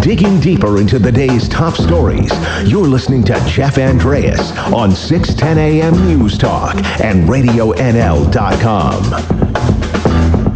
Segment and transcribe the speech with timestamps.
[0.00, 2.32] Digging deeper into the day's top stories,
[2.66, 9.04] you're listening to Jeff Andreas on 610 AM News Talk and RadioNL.com.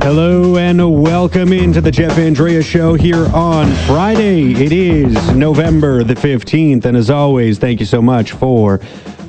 [0.00, 4.52] Hello and welcome into the Jeff Andreas Show here on Friday.
[4.52, 8.80] It is November the 15th, and as always, thank you so much for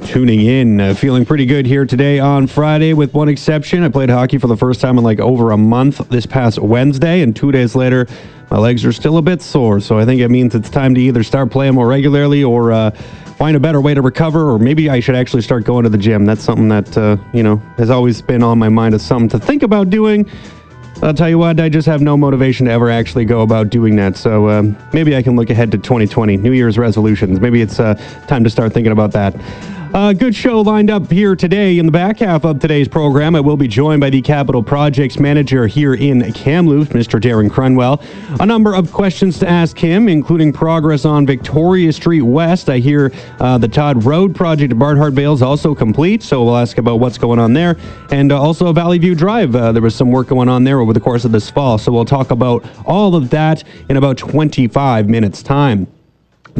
[0.06, 0.80] tuning in.
[0.80, 3.84] Uh, feeling pretty good here today on Friday, with one exception.
[3.84, 7.22] I played hockey for the first time in like over a month this past Wednesday,
[7.22, 8.08] and two days later,
[8.52, 9.80] my legs are still a bit sore.
[9.80, 12.92] So I think it means it's time to either start playing more regularly or uh,
[12.92, 15.98] find a better way to recover, or maybe I should actually start going to the
[15.98, 16.26] gym.
[16.26, 19.44] That's something that, uh, you know, has always been on my mind as something to
[19.44, 20.30] think about doing.
[21.02, 23.96] I'll tell you what, I just have no motivation to ever actually go about doing
[23.98, 24.16] that.
[24.16, 27.42] So um, maybe I can look ahead to 2020, New Year's resolutions.
[27.42, 27.96] Maybe it's uh,
[28.28, 29.36] time to start thinking about that.
[29.96, 31.80] Uh, good show lined up here today.
[31.80, 35.20] In the back half of today's program, I will be joined by the Capital Projects
[35.20, 37.18] Manager here in Kamloops, Mr.
[37.18, 38.04] Darren Crundwell.
[38.42, 42.70] A number of questions to ask him, including progress on Victoria Street West.
[42.70, 46.58] I hear uh, the Todd Road project at Barnhart Vale is also complete, so we'll
[46.58, 47.78] ask about what's going on there.
[48.12, 50.92] And uh, also Valley View Drive, uh, there was some work going on there over
[50.92, 55.08] the course of this fall, so we'll talk about all of that in about 25
[55.08, 55.88] minutes' time.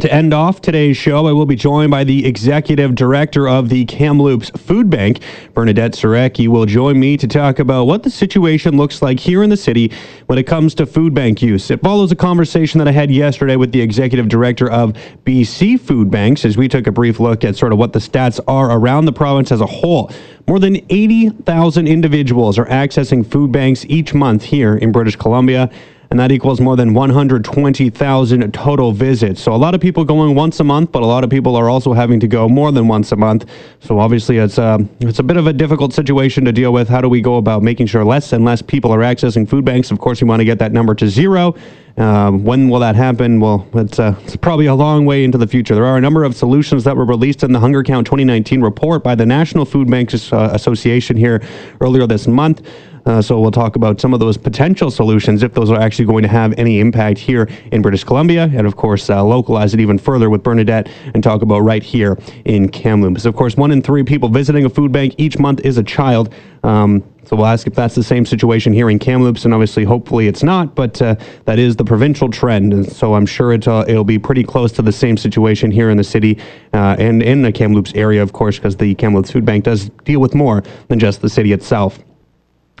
[0.00, 3.86] To end off today's show, I will be joined by the executive director of the
[3.86, 5.22] Kamloops Food Bank,
[5.54, 9.48] Bernadette Siracky, will join me to talk about what the situation looks like here in
[9.48, 9.90] the city
[10.26, 11.70] when it comes to food bank use.
[11.70, 14.92] It follows a conversation that I had yesterday with the executive director of
[15.24, 18.38] BC Food Banks as we took a brief look at sort of what the stats
[18.46, 20.10] are around the province as a whole.
[20.46, 25.70] More than 80,000 individuals are accessing food banks each month here in British Columbia
[26.16, 29.42] and that equals more than 120,000 total visits.
[29.42, 31.68] So a lot of people going once a month, but a lot of people are
[31.68, 33.44] also having to go more than once a month.
[33.80, 36.88] So obviously, it's a uh, it's a bit of a difficult situation to deal with.
[36.88, 39.90] How do we go about making sure less and less people are accessing food banks?
[39.90, 41.54] Of course, we want to get that number to zero.
[41.98, 43.38] Um, when will that happen?
[43.38, 45.74] Well, it's, uh, it's probably a long way into the future.
[45.74, 49.02] There are a number of solutions that were released in the Hunger Count 2019 report
[49.02, 51.42] by the National Food Banks uh, Association here
[51.80, 52.66] earlier this month.
[53.06, 56.22] Uh, so we'll talk about some of those potential solutions if those are actually going
[56.22, 59.96] to have any impact here in British Columbia, and of course uh, localize it even
[59.96, 63.24] further with Bernadette and talk about right here in Kamloops.
[63.24, 66.34] Of course, one in three people visiting a food bank each month is a child.
[66.64, 70.26] Um, so we'll ask if that's the same situation here in Kamloops, and obviously, hopefully,
[70.26, 70.74] it's not.
[70.74, 71.14] But uh,
[71.44, 74.72] that is the provincial trend, and so I'm sure it, uh, it'll be pretty close
[74.72, 76.38] to the same situation here in the city
[76.72, 80.20] uh, and in the Kamloops area, of course, because the Kamloops Food Bank does deal
[80.20, 82.00] with more than just the city itself.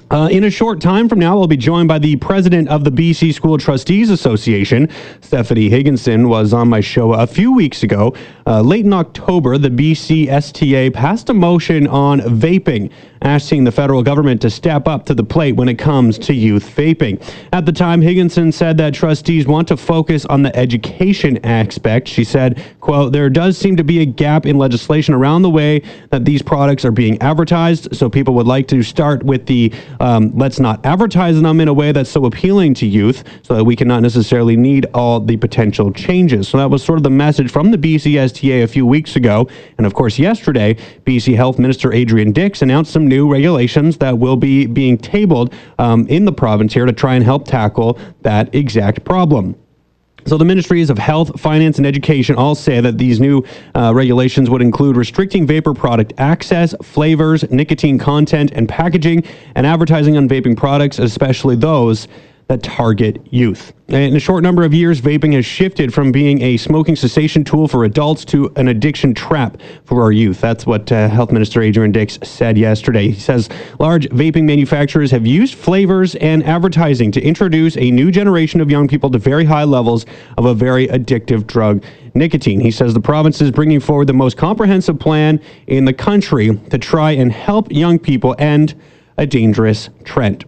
[0.08, 2.92] Uh, in a short time from now, I'll be joined by the president of the
[2.92, 4.88] BC School Trustees Association.
[5.20, 8.14] Stephanie Higginson was on my show a few weeks ago.
[8.46, 14.02] Uh, late in October, the BC STA passed a motion on vaping asking the federal
[14.02, 17.22] government to step up to the plate when it comes to youth vaping.
[17.52, 22.08] At the time, Higginson said that trustees want to focus on the education aspect.
[22.08, 25.82] She said, quote, there does seem to be a gap in legislation around the way
[26.10, 27.94] that these products are being advertised.
[27.94, 31.74] So people would like to start with the um, let's not advertise them in a
[31.74, 35.92] way that's so appealing to youth so that we cannot necessarily need all the potential
[35.92, 36.48] changes.
[36.48, 39.48] So that was sort of the message from the BCSTA a few weeks ago.
[39.78, 44.36] And of course, yesterday, BC Health Minister Adrian Dix announced some new regulations that will
[44.36, 49.04] be being tabled um, in the province here to try and help tackle that exact
[49.04, 49.56] problem.
[50.26, 53.44] So the ministries of health, finance, and education all say that these new
[53.76, 59.22] uh, regulations would include restricting vapor product access, flavors, nicotine content, and packaging,
[59.54, 62.08] and advertising on vaping products, especially those
[62.48, 63.72] that target youth.
[63.88, 67.66] In a short number of years, vaping has shifted from being a smoking cessation tool
[67.66, 70.40] for adults to an addiction trap for our youth.
[70.40, 73.08] That's what uh, Health Minister Adrian Dix said yesterday.
[73.10, 73.48] He says
[73.80, 78.86] large vaping manufacturers have used flavors and advertising to introduce a new generation of young
[78.86, 81.84] people to very high levels of a very addictive drug,
[82.14, 82.60] nicotine.
[82.60, 86.78] He says the province is bringing forward the most comprehensive plan in the country to
[86.78, 88.80] try and help young people end
[89.18, 90.44] a dangerous trend.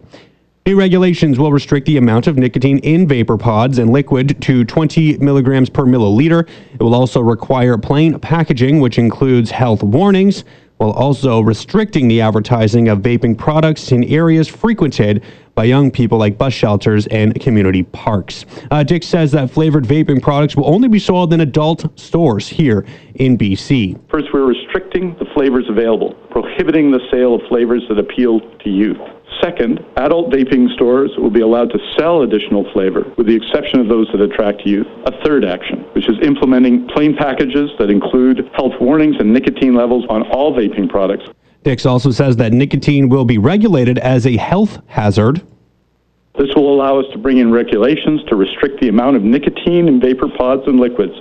[0.69, 5.17] New regulations will restrict the amount of nicotine in vapor pods and liquid to 20
[5.17, 6.47] milligrams per milliliter.
[6.75, 10.43] It will also require plain packaging, which includes health warnings,
[10.77, 15.23] while also restricting the advertising of vaping products in areas frequented
[15.55, 18.45] by young people like bus shelters and community parks.
[18.69, 22.85] Uh, Dix says that flavored vaping products will only be sold in adult stores here
[23.15, 23.99] in BC.
[24.11, 28.99] First, we're restricting the flavors available, prohibiting the sale of flavors that appeal to youth.
[29.41, 33.87] Second, adult vaping stores will be allowed to sell additional flavor, with the exception of
[33.87, 34.87] those that attract youth.
[35.05, 40.05] A third action, which is implementing plain packages that include health warnings and nicotine levels
[40.09, 41.23] on all vaping products.
[41.63, 45.41] Dix also says that nicotine will be regulated as a health hazard
[46.37, 49.99] This will allow us to bring in regulations to restrict the amount of nicotine in
[49.99, 51.13] vapor pods and liquids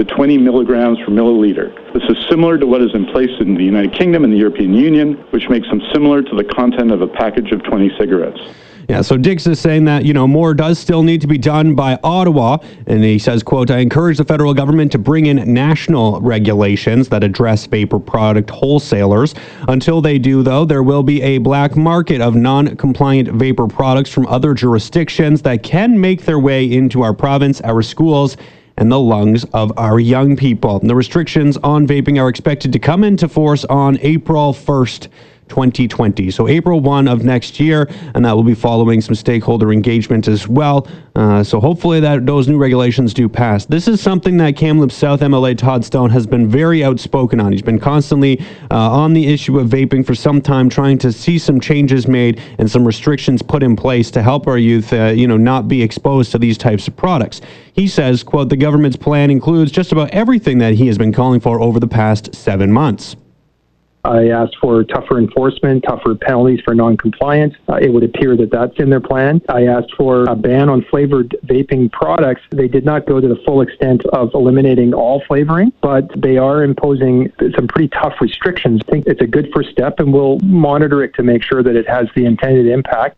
[0.00, 1.74] to 20 milligrams per milliliter.
[1.92, 4.72] This is similar to what is in place in the United Kingdom and the European
[4.72, 8.40] Union, which makes them similar to the content of a package of 20 cigarettes.
[8.88, 11.74] Yeah, so Dix is saying that, you know, more does still need to be done
[11.74, 12.58] by Ottawa.
[12.86, 17.22] And he says, quote, I encourage the federal government to bring in national regulations that
[17.22, 19.34] address vapor product wholesalers.
[19.68, 24.10] Until they do, though, there will be a black market of non compliant vapor products
[24.10, 28.36] from other jurisdictions that can make their way into our province, our schools,
[28.80, 30.80] and the lungs of our young people.
[30.80, 35.08] The restrictions on vaping are expected to come into force on April 1st.
[35.50, 36.30] 2020.
[36.30, 40.48] So April 1 of next year, and that will be following some stakeholder engagement as
[40.48, 40.88] well.
[41.16, 43.66] Uh, so hopefully that those new regulations do pass.
[43.66, 47.52] This is something that Kamloops South MLA Todd Stone has been very outspoken on.
[47.52, 51.36] He's been constantly uh, on the issue of vaping for some time, trying to see
[51.36, 55.26] some changes made and some restrictions put in place to help our youth, uh, you
[55.26, 57.40] know, not be exposed to these types of products.
[57.72, 61.40] He says, "quote The government's plan includes just about everything that he has been calling
[61.40, 63.16] for over the past seven months."
[64.04, 67.54] I asked for tougher enforcement, tougher penalties for noncompliance.
[67.68, 69.42] Uh, it would appear that that's in their plan.
[69.48, 72.42] I asked for a ban on flavored vaping products.
[72.50, 76.62] They did not go to the full extent of eliminating all flavoring, but they are
[76.62, 78.80] imposing some pretty tough restrictions.
[78.88, 81.76] I think it's a good first step, and we'll monitor it to make sure that
[81.76, 83.16] it has the intended impact.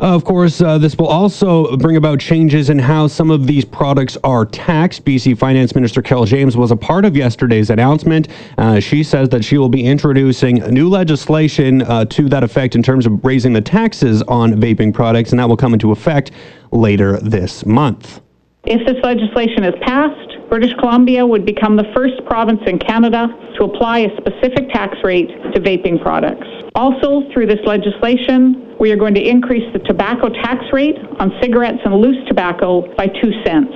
[0.00, 3.64] Uh, of course, uh, this will also bring about changes in how some of these
[3.64, 5.04] products are taxed.
[5.04, 8.28] BC Finance Minister Carole James was a part of yesterday's announcement.
[8.58, 12.82] Uh, she says that she will be introducing new legislation uh, to that effect in
[12.82, 16.30] terms of raising the taxes on vaping products, and that will come into effect
[16.70, 18.20] later this month.
[18.66, 23.28] If this legislation is passed, British Columbia would become the first province in Canada
[23.58, 26.46] to apply a specific tax rate to vaping products.
[26.74, 31.80] Also, through this legislation, we are going to increase the tobacco tax rate on cigarettes
[31.84, 33.74] and loose tobacco by 2 cents.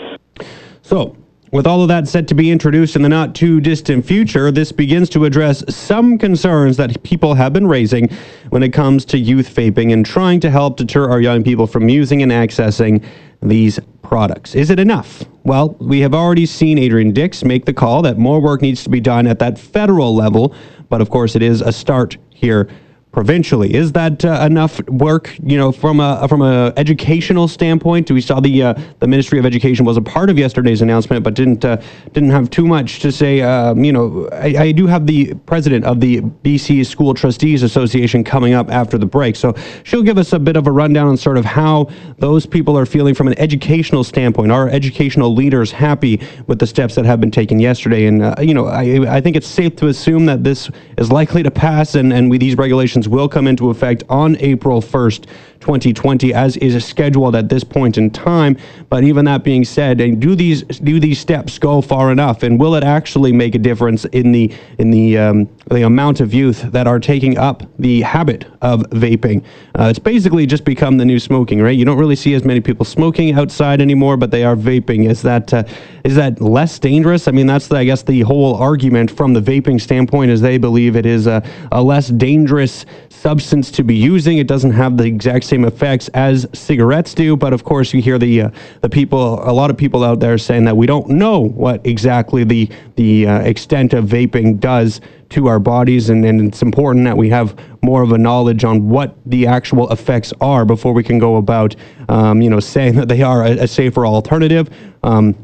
[0.80, 1.14] So,
[1.50, 4.72] with all of that set to be introduced in the not too distant future, this
[4.72, 8.08] begins to address some concerns that people have been raising
[8.48, 11.90] when it comes to youth vaping and trying to help deter our young people from
[11.90, 13.04] using and accessing
[13.42, 14.54] these products.
[14.54, 15.24] Is it enough?
[15.44, 18.90] Well, we have already seen Adrian Dix make the call that more work needs to
[18.90, 20.54] be done at that federal level,
[20.88, 22.68] but of course, it is a start here
[23.12, 23.74] provincially.
[23.74, 25.36] Is that uh, enough work?
[25.44, 29.46] You know, from a from a educational standpoint, we saw the uh, the Ministry of
[29.46, 31.80] Education was a part of yesterday's announcement, but didn't uh,
[32.12, 33.42] didn't have too much to say.
[33.42, 38.24] Um, you know, I, I, do have the president of the BC School Trustees Association
[38.24, 39.54] coming up after the break, so
[39.84, 42.86] she'll give us a bit of a rundown on sort of how those people are
[42.86, 44.50] feeling from an educational standpoint.
[44.50, 48.06] Are educational leaders happy with the steps that have been taken yesterday?
[48.06, 51.42] And uh, you know, I I think it's safe to assume that this is likely
[51.42, 55.26] to pass, and and we, these regulations will come into effect on April 1st,
[55.62, 58.56] 2020, as is scheduled at this point in time.
[58.90, 62.74] But even that being said, do these do these steps go far enough, and will
[62.74, 66.86] it actually make a difference in the in the um, the amount of youth that
[66.86, 69.44] are taking up the habit of vaping?
[69.78, 71.78] Uh, it's basically just become the new smoking, right?
[71.78, 75.08] You don't really see as many people smoking outside anymore, but they are vaping.
[75.08, 75.64] Is that uh,
[76.04, 77.28] is that less dangerous?
[77.28, 80.58] I mean, that's the, I guess the whole argument from the vaping standpoint is they
[80.58, 84.38] believe it is a, a less dangerous substance to be using.
[84.38, 88.18] It doesn't have the exact same effects as cigarettes do, but of course you hear
[88.18, 88.50] the uh,
[88.80, 92.42] the people, a lot of people out there saying that we don't know what exactly
[92.42, 97.16] the the uh, extent of vaping does to our bodies, and, and it's important that
[97.16, 101.18] we have more of a knowledge on what the actual effects are before we can
[101.18, 101.76] go about,
[102.08, 104.70] um, you know, saying that they are a, a safer alternative.
[105.02, 105.34] Um,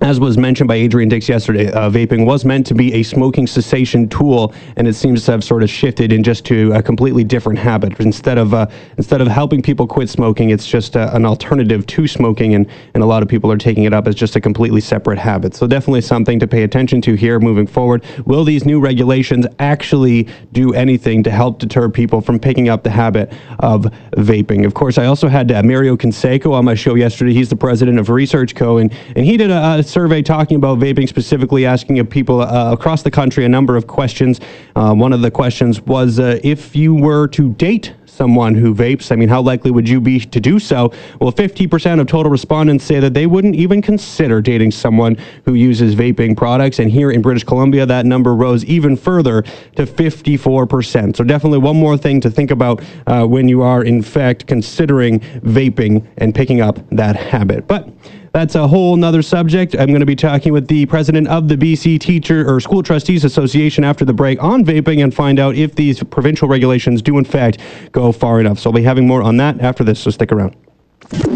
[0.00, 3.46] as was mentioned by Adrian Dix yesterday, uh, vaping was meant to be a smoking
[3.46, 7.24] cessation tool, and it seems to have sort of shifted in just to a completely
[7.24, 7.98] different habit.
[8.00, 8.66] Instead of uh,
[8.98, 13.02] instead of helping people quit smoking, it's just uh, an alternative to smoking, and, and
[13.02, 15.54] a lot of people are taking it up as just a completely separate habit.
[15.54, 18.04] So definitely something to pay attention to here moving forward.
[18.26, 22.90] Will these new regulations actually do anything to help deter people from picking up the
[22.90, 24.66] habit of vaping?
[24.66, 27.32] Of course, I also had uh, Mario Canseco on my show yesterday.
[27.32, 30.80] He's the president of Research Co, and, and he did a, a survey talking about
[30.80, 34.40] vaping specifically, asking people uh, across the country a number of questions.
[34.74, 39.12] Uh, one of the questions was uh, if you were to date someone who vapes,
[39.12, 40.92] I mean, how likely would you be to do so?
[41.20, 45.94] Well, 50% of total respondents say that they wouldn't even consider dating someone who uses
[45.94, 46.80] vaping products.
[46.80, 49.42] And here in British Columbia, that number rose even further
[49.76, 51.16] to 54%.
[51.16, 55.20] So, definitely one more thing to think about uh, when you are, in fact, considering
[55.20, 57.68] vaping and picking up that habit.
[57.68, 57.88] But
[58.34, 59.76] that's a whole nother subject.
[59.76, 63.24] I'm going to be talking with the president of the BC Teacher or School Trustees
[63.24, 67.24] Association after the break on vaping and find out if these provincial regulations do in
[67.24, 67.58] fact
[67.92, 68.58] go far enough.
[68.58, 70.56] So I'll be having more on that after this, so stick around.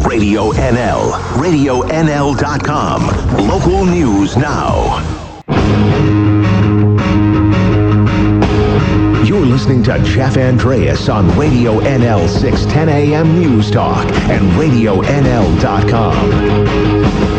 [0.09, 3.47] Radio NL, radio RadioNL.com.
[3.47, 6.27] Local news now.
[9.49, 16.19] Listening to Jeff Andreas on Radio NL 610 AM News Talk and RadioNL.com.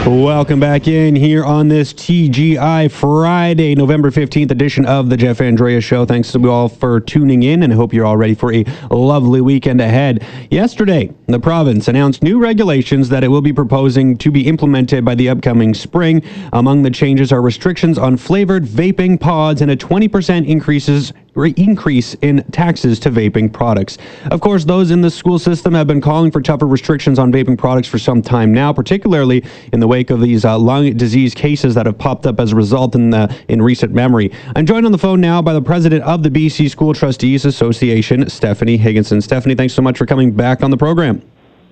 [0.06, 5.84] Welcome back in here on this TGI Friday, November 15th edition of the Jeff Andreas
[5.84, 6.06] Show.
[6.06, 8.64] Thanks to you all for tuning in, and I hope you're all ready for a
[8.90, 10.26] lovely weekend ahead.
[10.50, 15.14] Yesterday, the province announced new regulations that it will be proposing to be implemented by
[15.14, 16.24] the upcoming spring.
[16.54, 21.14] Among the changes are restrictions on flavored vaping pods and a 20% increases
[21.48, 23.98] increase in taxes to vaping products.
[24.32, 27.58] Of course, those in the school system have been calling for tougher restrictions on vaping
[27.58, 29.44] products for some time now, particularly
[29.74, 32.56] in the wake of these uh, lung disease cases that have popped up as a
[32.56, 34.32] result in, the, in recent memory.
[34.56, 38.30] I'm joined on the phone now by the president of the BC School Trustees Association,
[38.30, 39.22] Stephanie Higginson.
[39.22, 41.22] Stephanie, thanks so much for coming back on the program.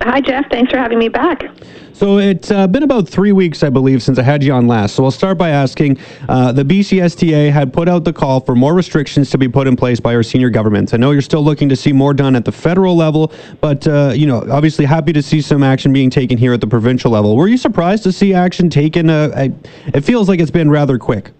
[0.01, 0.49] Hi, Jeff.
[0.49, 1.43] Thanks for having me back.
[1.91, 4.95] So it's uh, been about three weeks, I believe, since I had you on last.
[4.95, 5.97] So I'll start by asking
[6.29, 9.75] uh, the BCSTA had put out the call for more restrictions to be put in
[9.75, 10.93] place by our senior governments.
[10.93, 14.13] I know you're still looking to see more done at the federal level, but, uh,
[14.15, 17.35] you know, obviously happy to see some action being taken here at the provincial level.
[17.35, 19.09] Were you surprised to see action taken?
[19.09, 19.49] Uh,
[19.87, 21.31] it feels like it's been rather quick.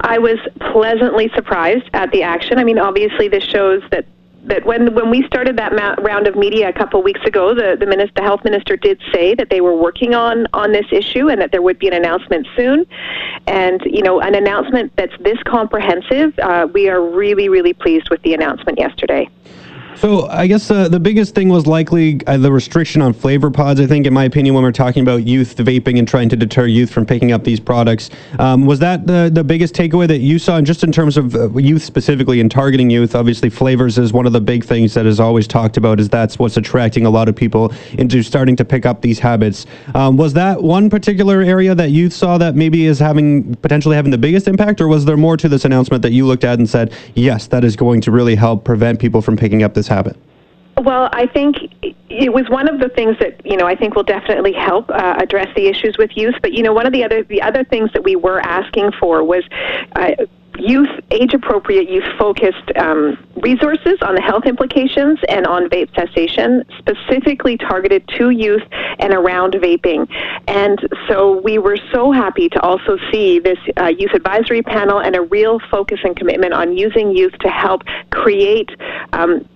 [0.00, 0.38] I was
[0.72, 2.58] pleasantly surprised at the action.
[2.58, 4.06] I mean, obviously, this shows that
[4.48, 7.76] that when when we started that ma- round of media a couple weeks ago, the
[7.78, 11.28] the, minister, the health minister did say that they were working on on this issue
[11.28, 12.86] and that there would be an announcement soon.
[13.46, 18.22] And you know, an announcement that's this comprehensive, uh, we are really really pleased with
[18.22, 19.28] the announcement yesterday.
[20.00, 23.80] So I guess uh, the biggest thing was likely uh, the restriction on flavor pods.
[23.80, 26.66] I think, in my opinion, when we're talking about youth vaping and trying to deter
[26.66, 30.38] youth from picking up these products, um, was that the the biggest takeaway that you
[30.38, 30.56] saw?
[30.56, 34.24] And just in terms of uh, youth specifically and targeting youth, obviously flavors is one
[34.24, 35.98] of the big things that is always talked about.
[35.98, 39.66] Is that's what's attracting a lot of people into starting to pick up these habits.
[39.96, 44.12] Um, was that one particular area that youth saw that maybe is having potentially having
[44.12, 46.70] the biggest impact, or was there more to this announcement that you looked at and
[46.70, 50.16] said, yes, that is going to really help prevent people from picking up this habit?
[50.78, 51.56] Well, I think
[52.08, 55.16] it was one of the things that you know I think will definitely help uh,
[55.18, 56.36] address the issues with youth.
[56.40, 59.24] But you know, one of the other the other things that we were asking for
[59.24, 59.44] was.
[59.96, 60.10] Uh,
[60.60, 66.64] youth, age appropriate, youth focused um, resources on the health implications and on vape cessation,
[66.78, 68.62] specifically targeted to youth
[68.98, 70.08] and around vaping.
[70.48, 75.14] And so we were so happy to also see this uh, youth advisory panel and
[75.14, 78.70] a real focus and commitment on using youth to help create.
[79.12, 79.48] Um,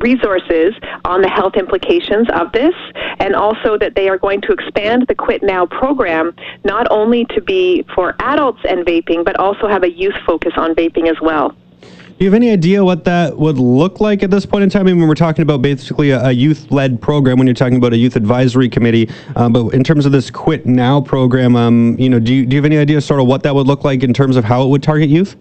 [0.00, 2.74] resources on the health implications of this,
[3.18, 7.40] and also that they are going to expand the Quit Now program not only to
[7.40, 11.54] be for adults and vaping, but also have a youth focus on vaping as well.
[11.80, 14.86] Do you have any idea what that would look like at this point in time?
[14.86, 17.96] I mean, we're talking about basically a, a youth-led program, when you're talking about a
[17.96, 22.20] youth advisory committee, uh, but in terms of this Quit Now program, um, you know,
[22.20, 24.12] do you, do you have any idea sort of what that would look like in
[24.12, 25.34] terms of how it would target youth?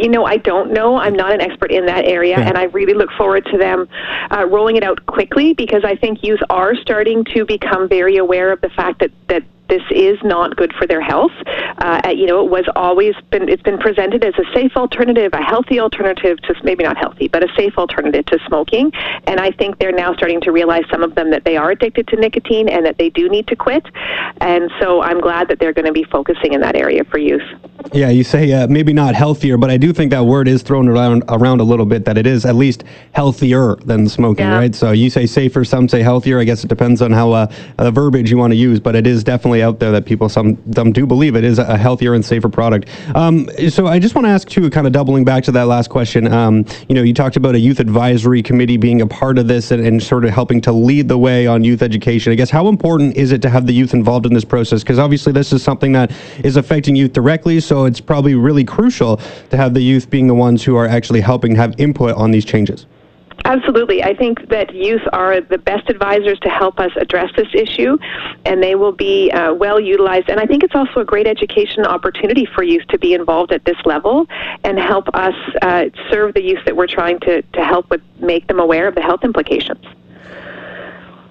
[0.00, 0.96] You know, I don't know.
[0.96, 2.48] I'm not an expert in that area, yeah.
[2.48, 3.88] and I really look forward to them
[4.30, 8.52] uh, rolling it out quickly because I think youth are starting to become very aware
[8.52, 9.42] of the fact that that
[9.74, 11.32] this is not good for their health.
[11.78, 15.42] Uh, you know, it was always been it's been presented as a safe alternative, a
[15.42, 18.92] healthy alternative to maybe not healthy, but a safe alternative to smoking.
[19.26, 22.06] And I think they're now starting to realize some of them that they are addicted
[22.08, 23.84] to nicotine and that they do need to quit.
[24.40, 27.42] And so I'm glad that they're going to be focusing in that area for youth.
[27.92, 30.88] Yeah, you say uh, maybe not healthier, but I do think that word is thrown
[30.88, 32.04] around around a little bit.
[32.04, 34.56] That it is at least healthier than smoking, yeah.
[34.56, 34.74] right?
[34.74, 36.38] So you say safer, some say healthier.
[36.38, 39.06] I guess it depends on how uh, the verbiage you want to use, but it
[39.06, 42.24] is definitely out there that people some them do believe it is a healthier and
[42.24, 42.88] safer product.
[43.14, 45.90] Um, so I just want to ask too, kind of doubling back to that last
[45.90, 46.32] question.
[46.32, 49.70] Um, you know, you talked about a youth advisory committee being a part of this
[49.70, 52.32] and, and sort of helping to lead the way on youth education.
[52.32, 54.82] I guess how important is it to have the youth involved in this process?
[54.82, 56.12] Because obviously this is something that
[56.44, 57.60] is affecting youth directly.
[57.60, 59.16] So it's probably really crucial
[59.50, 62.44] to have the youth being the ones who are actually helping have input on these
[62.44, 62.86] changes.
[63.46, 64.02] Absolutely.
[64.02, 67.98] I think that youth are the best advisors to help us address this issue,
[68.46, 70.30] and they will be uh, well utilized.
[70.30, 73.64] And I think it's also a great education opportunity for youth to be involved at
[73.66, 74.26] this level
[74.64, 78.46] and help us uh, serve the youth that we're trying to, to help with, make
[78.46, 79.84] them aware of the health implications.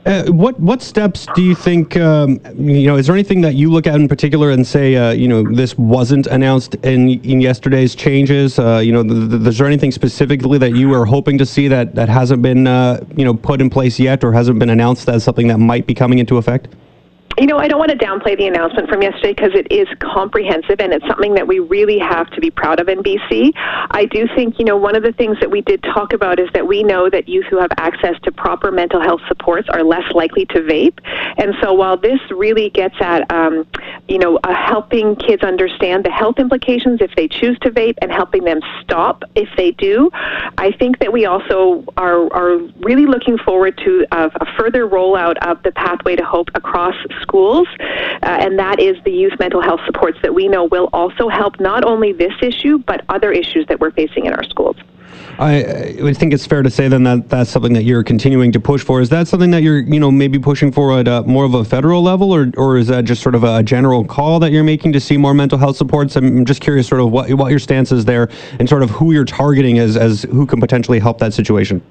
[0.06, 1.96] Uh, what what steps do you think?
[1.96, 5.12] Um, you know, is there anything that you look at in particular and say, uh,
[5.12, 8.60] you know, this wasn't announced in, in yesterday's changes?
[8.60, 11.70] Uh, you know, th- th- is there anything specifically that you are hoping to see
[11.70, 15.08] that that hasn't been, uh, you know, put in place yet or hasn't been announced
[15.08, 16.68] as something that might be coming into effect?
[17.38, 20.80] You know, I don't want to downplay the announcement from yesterday because it is comprehensive
[20.80, 23.52] and it's something that we really have to be proud of in BC.
[23.56, 26.50] I do think, you know, one of the things that we did talk about is
[26.54, 30.10] that we know that youth who have access to proper mental health supports are less
[30.14, 31.00] likely to vape.
[31.38, 33.66] And so while this really gets at, um,
[34.08, 38.12] you know, uh, helping kids understand the health implications if they choose to vape and
[38.12, 40.12] helping them stop if they do,
[40.58, 45.38] I think that we also are, are really looking forward to a, a further rollout
[45.46, 49.82] of the Pathway to Hope across schools, uh, and that is the youth mental health
[49.86, 53.80] supports that we know will also help not only this issue, but other issues that
[53.80, 54.78] we're facing in our schools.
[55.40, 55.54] I,
[56.10, 58.84] I think it's fair to say then that that's something that you're continuing to push
[58.84, 59.02] for.
[59.02, 61.64] Is that something that you're, you know, maybe pushing for at a, more of a
[61.64, 64.94] federal level, or, or is that just sort of a general call that you're making
[64.94, 66.16] to see more mental health supports?
[66.16, 69.12] I'm just curious, sort of what what your stance is there, and sort of who
[69.12, 71.82] you're targeting as as who can potentially help that situation.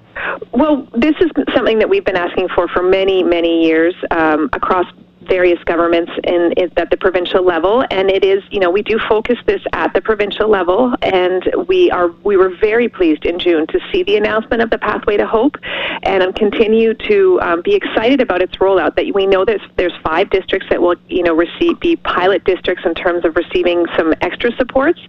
[0.52, 4.86] Well, this is something that we've been asking for for many, many years um, across
[5.26, 8.98] various governments in, in, at the provincial level, and it is you know we do
[9.08, 13.66] focus this at the provincial level, and we are we were very pleased in June
[13.68, 15.56] to see the announcement of the Pathway to Hope,
[16.02, 18.96] and I'm continue to um, be excited about its rollout.
[18.96, 22.84] That we know that there's five districts that will you know receive be pilot districts
[22.84, 25.00] in terms of receiving some extra supports.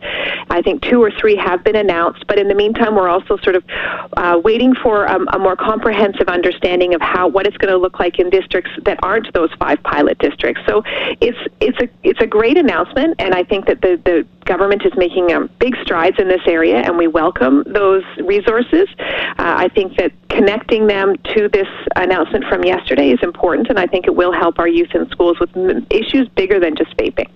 [0.49, 3.55] I think two or three have been announced, but in the meantime, we're also sort
[3.55, 3.63] of
[4.17, 7.99] uh, waiting for um, a more comprehensive understanding of how what it's going to look
[7.99, 10.61] like in districts that aren't those five pilot districts.
[10.67, 10.83] So
[11.21, 14.91] it's it's a it's a great announcement, and I think that the the government is
[14.97, 18.87] making um, big strides in this area, and we welcome those resources.
[18.99, 23.87] Uh, I think that connecting them to this announcement from yesterday is important, and I
[23.87, 25.51] think it will help our youth in schools with
[25.89, 27.29] issues bigger than just vaping.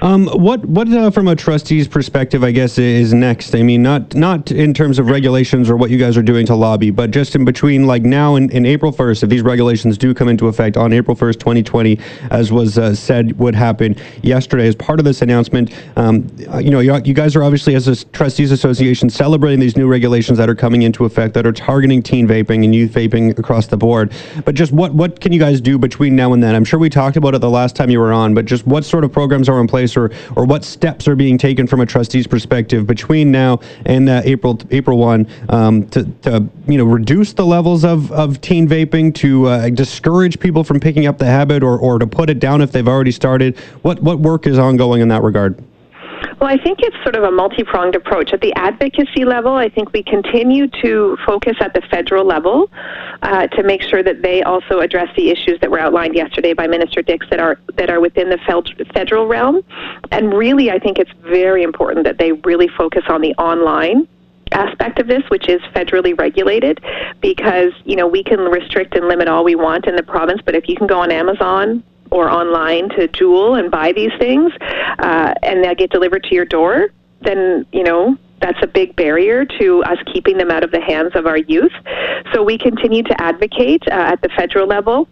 [0.00, 3.54] Um, what what uh, from a trustee's perspective, I guess, is next?
[3.54, 6.54] I mean, not not in terms of regulations or what you guys are doing to
[6.54, 10.28] lobby, but just in between, like now and, April first, if these regulations do come
[10.28, 11.98] into effect on April first, 2020,
[12.30, 16.28] as was uh, said would happen yesterday, as part of this announcement, um,
[16.60, 20.48] you know, you guys are obviously as a trustees association celebrating these new regulations that
[20.48, 24.12] are coming into effect that are targeting teen vaping and youth vaping across the board.
[24.44, 26.54] But just what what can you guys do between now and then?
[26.54, 28.84] I'm sure we talked about it the last time you were on, but just what
[28.84, 29.87] sort of programs are in place?
[29.96, 34.22] Or or what steps are being taken from a trustee's perspective between now and uh,
[34.24, 39.14] April April one um, to, to you know reduce the levels of, of teen vaping
[39.14, 42.60] to uh, discourage people from picking up the habit or, or to put it down
[42.60, 43.58] if they've already started.
[43.82, 45.62] What what work is ongoing in that regard?
[46.40, 48.32] Well, I think it's sort of a multi pronged approach.
[48.32, 52.70] At the advocacy level, I think we continue to focus at the federal level
[53.22, 56.66] uh, to make sure that they also address the issues that were outlined yesterday by
[56.66, 58.38] Minister Dix that are that are within the
[58.94, 59.62] federal realm.
[60.10, 64.08] And really, I think it's very important that they really focus on the online
[64.52, 66.80] aspect of this, which is federally regulated,
[67.20, 70.54] because you know we can restrict and limit all we want in the province, but
[70.54, 74.52] if you can go on Amazon or online to Juul and buy these things,
[74.98, 76.88] uh, and they'll get delivered to your door,
[77.22, 81.12] then you know that's a big barrier to us keeping them out of the hands
[81.14, 81.72] of our youth.
[82.32, 85.08] So we continue to advocate uh, at the federal level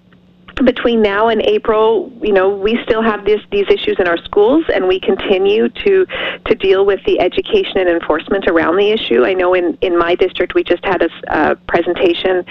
[0.64, 4.64] between now and April, you know, we still have this, these issues in our schools,
[4.74, 6.06] and we continue to
[6.46, 9.24] to deal with the education and enforcement around the issue.
[9.24, 12.44] I know in in my district we just had a, presentation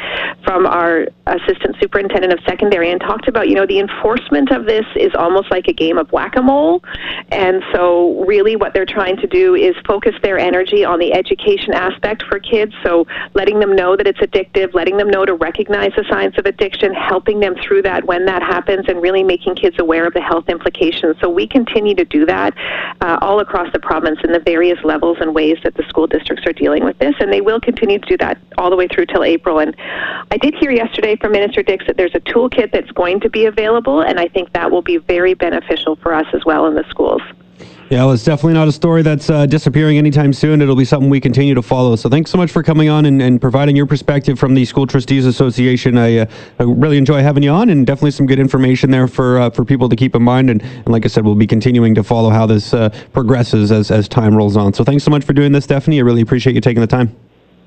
[0.44, 4.86] from our assistant superintendent of secondary and talked about, you know, the enforcement of this
[4.96, 6.84] is almost like a game of whack a mole,
[7.32, 11.74] and so really what they're trying to do is focus their energy on the education
[11.74, 12.74] aspect for kids.
[12.84, 16.46] So letting them know that it's addictive, letting them know to recognize the signs of
[16.46, 20.14] addiction, helping them through that that when that happens and really making kids aware of
[20.14, 21.16] the health implications.
[21.22, 22.54] So we continue to do that
[23.00, 26.46] uh, all across the province in the various levels and ways that the school districts
[26.46, 29.06] are dealing with this, and they will continue to do that all the way through
[29.06, 29.60] till April.
[29.60, 29.76] And
[30.32, 33.46] I did hear yesterday from Minister Dix that there's a toolkit that's going to be
[33.46, 36.86] available, and I think that will be very beneficial for us as well in the
[36.90, 37.22] schools.
[37.90, 40.60] Yeah, well, it's definitely not a story that's uh, disappearing anytime soon.
[40.60, 41.96] It'll be something we continue to follow.
[41.96, 44.88] So thanks so much for coming on and, and providing your perspective from the School
[44.88, 45.96] Trustees Association.
[45.96, 46.26] I, uh,
[46.60, 49.64] I, really enjoy having you on and definitely some good information there for uh, for
[49.64, 50.50] people to keep in mind.
[50.50, 53.92] And, and, like I said, we'll be continuing to follow how this uh, progresses as,
[53.92, 54.74] as time rolls on.
[54.74, 56.00] So thanks so much for doing this, Stephanie.
[56.00, 57.16] I really appreciate you taking the time.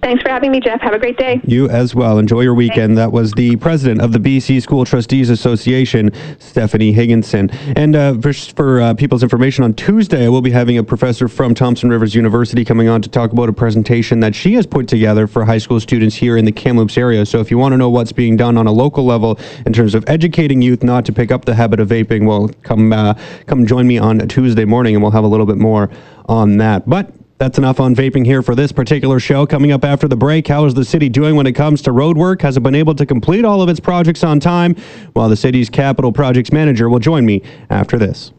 [0.00, 0.80] Thanks for having me, Jeff.
[0.80, 1.40] Have a great day.
[1.44, 2.18] You as well.
[2.18, 2.96] Enjoy your weekend.
[2.96, 2.98] Thanks.
[2.98, 7.50] That was the president of the BC School Trustees Association, Stephanie Higginson.
[7.76, 11.26] And uh, for, for uh, people's information, on Tuesday, I will be having a professor
[11.26, 14.86] from Thompson Rivers University coming on to talk about a presentation that she has put
[14.86, 17.26] together for high school students here in the Kamloops area.
[17.26, 19.96] So if you want to know what's being done on a local level in terms
[19.96, 23.14] of educating youth not to pick up the habit of vaping, well, come uh,
[23.46, 25.90] come join me on Tuesday morning, and we'll have a little bit more
[26.26, 26.88] on that.
[26.88, 29.46] But That's enough on vaping here for this particular show.
[29.46, 32.18] Coming up after the break, how is the city doing when it comes to road
[32.18, 32.42] work?
[32.42, 34.74] Has it been able to complete all of its projects on time?
[35.12, 38.32] While the city's capital projects manager will join me after this.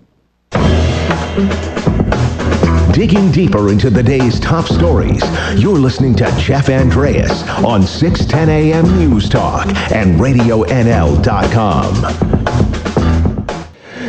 [2.91, 5.23] Digging deeper into the day's top stories,
[5.55, 12.48] you're listening to Jeff Andreas on 610 AM News Talk and RadioNL.com.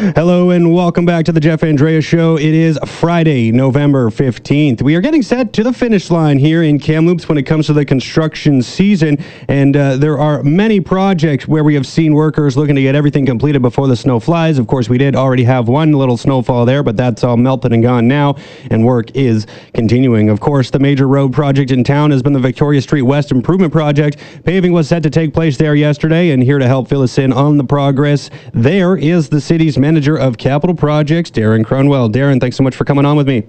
[0.01, 2.39] Hello and welcome back to the Jeff Andrea Show.
[2.39, 4.81] It is Friday, November 15th.
[4.81, 7.75] We are getting set to the finish line here in Kamloops when it comes to
[7.75, 9.23] the construction season.
[9.49, 13.27] And uh, there are many projects where we have seen workers looking to get everything
[13.27, 14.59] completed before the snow flies.
[14.59, 17.83] Of course, we did already have one little snowfall there, but that's all melted and
[17.83, 18.37] gone now,
[18.71, 20.31] and work is continuing.
[20.31, 23.71] Of course, the major road project in town has been the Victoria Street West Improvement
[23.71, 24.17] Project.
[24.45, 27.35] Paving was set to take place there yesterday, and here to help fill us in
[27.35, 32.13] on the progress there is the city's Manager of Capital Projects, Darren Crundwell.
[32.13, 33.43] Darren, thanks so much for coming on with me.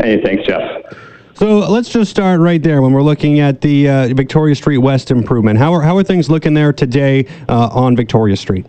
[0.00, 0.60] Hey, thanks, Jeff.
[1.34, 5.10] So let's just start right there when we're looking at the uh, Victoria Street West
[5.10, 5.58] improvement.
[5.58, 8.66] How are, how are things looking there today uh, on Victoria Street?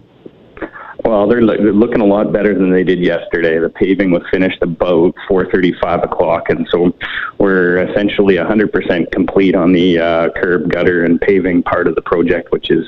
[1.06, 3.60] Well, they're, lo- they're, looking a lot better than they did yesterday.
[3.60, 6.92] The paving was finished about 4:35 o'clock, and so
[7.38, 12.52] we're essentially 100% complete on the uh, curb, gutter, and paving part of the project,
[12.52, 12.88] which is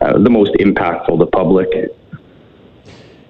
[0.00, 1.68] uh, the most impactful to public.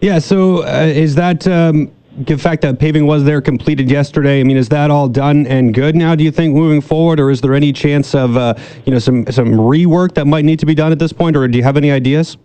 [0.07, 0.21] Yeah.
[0.21, 4.39] So uh, is that um, the fact that paving was there completed yesterday?
[4.39, 6.15] I mean, is that all done and good now?
[6.15, 9.27] Do you think moving forward, or is there any chance of uh, you know some
[9.33, 11.77] some rework that might need to be done at this point, or do you have
[11.77, 12.37] any ideas?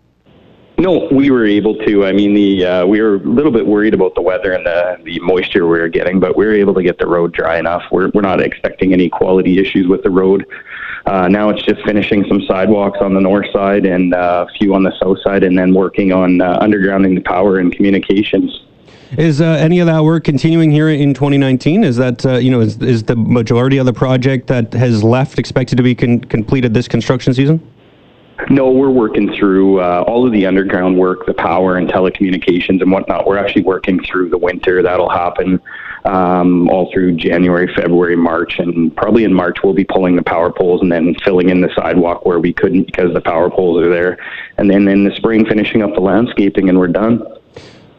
[0.80, 2.04] No, we were able to.
[2.04, 4.98] I mean, the uh, we were a little bit worried about the weather and the,
[5.04, 7.84] the moisture we were getting, but we were able to get the road dry enough.
[7.92, 10.48] We're we're not expecting any quality issues with the road.
[11.06, 14.74] Uh, now it's just finishing some sidewalks on the north side and uh, a few
[14.76, 18.64] on the south side, and then working on uh, undergrounding the power and communications.
[19.18, 21.84] Is uh, any of that work continuing here in 2019?
[21.84, 25.38] Is that uh, you know is, is the majority of the project that has left
[25.38, 27.60] expected to be con- completed this construction season?
[28.50, 32.92] No, we're working through uh, all of the underground work, the power and telecommunications and
[32.92, 33.28] whatnot.
[33.28, 34.82] We're actually working through the winter.
[34.82, 35.62] That'll happen
[36.06, 40.52] um, all through January, February, March, and probably in March we'll be pulling the power
[40.52, 43.90] poles and then filling in the sidewalk where we couldn't because the power poles are
[43.90, 44.18] there.
[44.58, 47.24] And then in the spring, finishing up the landscaping, and we're done.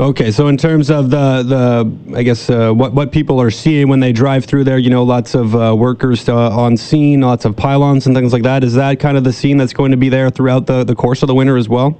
[0.00, 3.88] Okay, so in terms of the the I guess uh, what what people are seeing
[3.88, 7.44] when they drive through there, you know, lots of uh, workers uh, on scene, lots
[7.44, 8.64] of pylons and things like that.
[8.64, 11.22] Is that kind of the scene that's going to be there throughout the, the course
[11.22, 11.96] of the winter as well?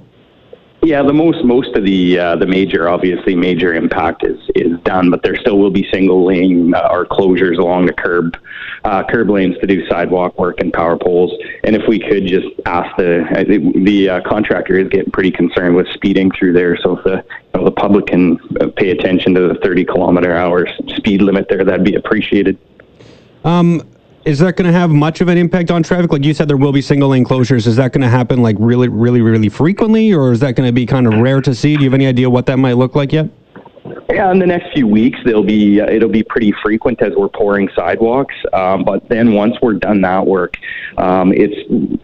[0.83, 5.09] Yeah, the most most of the uh, the major obviously major impact is is done,
[5.09, 8.35] but there still will be single lane uh, or closures along the curb
[8.83, 11.31] uh, curb lanes to do sidewalk work and power poles.
[11.63, 15.87] And if we could just ask the the uh, contractor is getting pretty concerned with
[15.93, 19.47] speeding through there, so if the you know, the public can uh, pay attention to
[19.47, 20.67] the 30 kilometer hour
[20.97, 22.57] speed limit there, that'd be appreciated.
[23.45, 23.81] Um,
[24.25, 26.11] is that going to have much of an impact on traffic?
[26.11, 27.67] Like you said, there will be single lane closures.
[27.67, 30.73] Is that going to happen like really, really, really frequently, or is that going to
[30.73, 31.75] be kind of rare to see?
[31.75, 33.29] Do you have any idea what that might look like yet?
[34.09, 37.27] Yeah, in the next few weeks, they'll be uh, it'll be pretty frequent as we're
[37.27, 38.35] pouring sidewalks.
[38.53, 40.55] Um, but then once we're done that work,
[40.97, 41.55] um, it's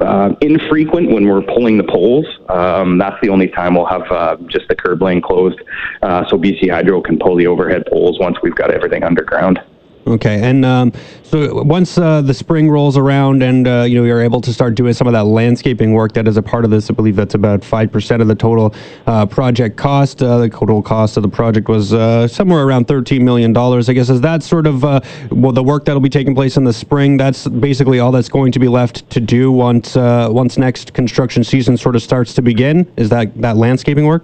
[0.01, 2.25] uh, infrequent when we're pulling the poles.
[2.49, 5.59] Um, that's the only time we'll have uh, just the curb lane closed,
[6.01, 9.59] uh, so BC Hydro can pull the overhead poles once we've got everything underground.
[10.07, 10.91] Okay, and um,
[11.23, 14.73] so once uh, the spring rolls around, and uh, you know you're able to start
[14.73, 17.35] doing some of that landscaping work that is a part of this, I believe that's
[17.35, 18.73] about five percent of the total
[19.05, 20.23] uh, project cost.
[20.23, 23.89] Uh, the total cost of the project was uh, somewhere around thirteen million dollars.
[23.89, 26.63] I guess is that sort of uh, well the work that'll be taking place in
[26.63, 27.17] the spring.
[27.17, 31.77] That's basically all that's going to be left to do once once next construction season
[31.77, 32.91] sort of starts to begin.
[32.97, 34.23] Is that that landscaping work?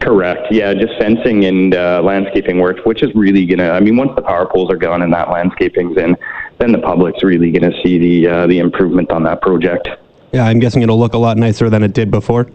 [0.00, 0.52] Correct.
[0.52, 3.70] Yeah, just fencing and uh, landscaping work, which is really gonna.
[3.70, 6.16] I mean, once the power poles are gone and that landscaping's in,
[6.58, 9.88] then the public's really gonna see the uh, the improvement on that project.
[10.32, 12.48] Yeah, I'm guessing it'll look a lot nicer than it did before.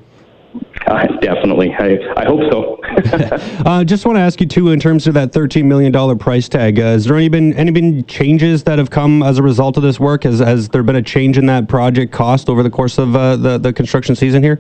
[0.86, 1.73] Uh, definitely.
[1.73, 2.80] I, I hope so.
[3.65, 6.80] uh, just want to ask you too, in terms of that $13 million price tag,
[6.80, 9.84] uh, has there any been any been changes that have come as a result of
[9.84, 10.23] this work?
[10.23, 13.38] Has, has there been a change in that project cost over the course of uh,
[13.38, 14.60] the, the construction season here?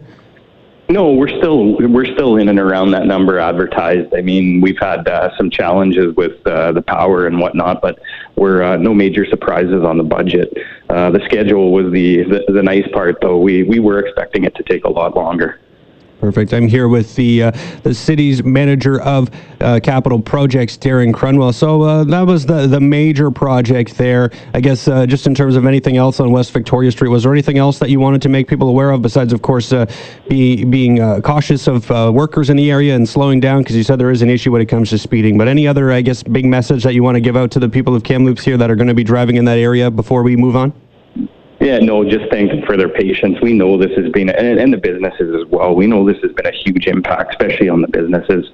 [0.91, 4.13] No, we're still we're still in and around that number advertised.
[4.13, 7.99] I mean, we've had uh, some challenges with uh, the power and whatnot, but
[8.35, 10.51] we're uh, no major surprises on the budget.
[10.89, 13.37] Uh, the schedule was the, the the nice part, though.
[13.37, 15.61] We we were expecting it to take a lot longer.
[16.21, 16.53] Perfect.
[16.53, 21.51] I'm here with the uh, the city's manager of uh, capital projects, Darren Crundwell.
[21.51, 24.29] So uh, that was the the major project there.
[24.53, 27.31] I guess uh, just in terms of anything else on West Victoria Street, was there
[27.31, 29.87] anything else that you wanted to make people aware of besides, of course, uh,
[30.29, 33.63] be, being uh, cautious of workers in the area and slowing down?
[33.63, 35.39] Because you said there is an issue when it comes to speeding.
[35.39, 37.67] But any other, I guess, big message that you want to give out to the
[37.67, 40.35] people of Kamloops here that are going to be driving in that area before we
[40.35, 40.71] move on?
[41.61, 43.39] Yeah, no, just thank them for their patience.
[43.39, 45.75] We know this has been, and, and the businesses as well.
[45.75, 48.49] We know this has been a huge impact, especially on the businesses.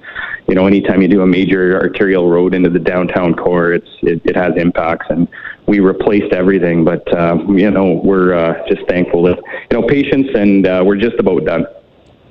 [0.46, 4.20] You know, anytime you do a major arterial road into the downtown core, it's it,
[4.26, 5.26] it has impacts, and
[5.66, 6.84] we replaced everything.
[6.84, 10.96] But uh, you know, we're uh, just thankful that you know patience, and uh, we're
[10.96, 11.66] just about done.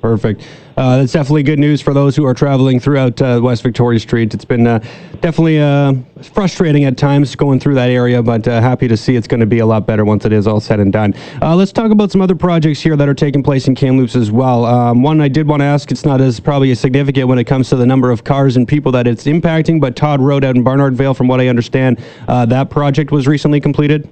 [0.00, 0.46] Perfect.
[0.78, 4.32] Uh, that's definitely good news for those who are traveling throughout uh, West Victoria Street.
[4.32, 4.78] It's been uh,
[5.20, 9.26] definitely uh, frustrating at times going through that area, but uh, happy to see it's
[9.26, 11.14] going to be a lot better once it is all said and done.
[11.42, 14.30] Uh, let's talk about some other projects here that are taking place in Kamloops as
[14.30, 14.66] well.
[14.66, 17.44] Um, one I did want to ask, it's not as probably as significant when it
[17.48, 20.54] comes to the number of cars and people that it's impacting, but Todd Road out
[20.54, 24.08] in Barnhart Vale, from what I understand, that project was recently completed.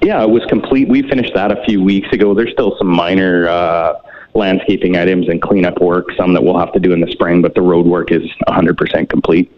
[0.00, 0.88] Yeah, it was complete.
[0.88, 2.32] We finished that a few weeks ago.
[2.32, 3.98] There's still some minor
[4.34, 7.54] landscaping items and cleanup work, some that we'll have to do in the spring, but
[7.54, 9.52] the road work is 100% complete.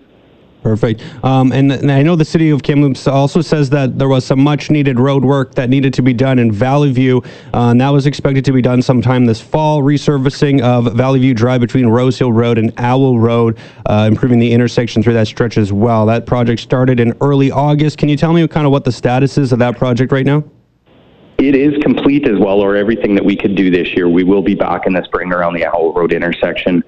[0.63, 1.03] Perfect.
[1.25, 4.41] Um, and, and, I know the city of Kamloops also says that there was some
[4.41, 7.23] much needed road work that needed to be done in Valley View,
[7.55, 9.83] uh, and that was expected to be done sometime this fall.
[9.83, 14.53] Resurfacing of Valley View Drive between Rose Hill Road and Owl Road, uh, improving the
[14.53, 16.05] intersection through that stretch as well.
[16.05, 17.97] That project started in early August.
[17.97, 20.45] Can you tell me kind of what the status is of that project right now?
[21.41, 24.11] It is complete as well, or everything that we could do this year.
[24.11, 26.85] We will be back in the spring around the Owl Road intersection.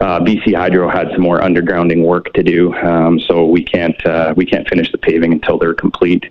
[0.00, 4.34] Uh, BC Hydro had some more undergrounding work to do, um, so we can't uh,
[4.36, 6.24] we can't finish the paving until they're complete.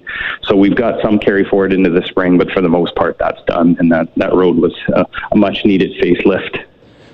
[0.43, 3.41] So we've got some carry forward into the spring, but for the most part, that's
[3.45, 6.65] done, and that that road was uh, a much needed facelift.